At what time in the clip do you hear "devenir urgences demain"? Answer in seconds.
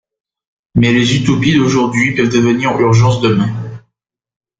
2.33-3.53